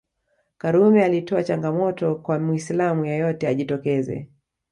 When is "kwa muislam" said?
2.15-3.05